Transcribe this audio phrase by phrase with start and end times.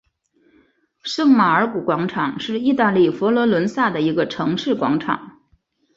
[1.03, 5.39] 圣马尔谷广场是意大利佛罗伦萨的一个城市广场。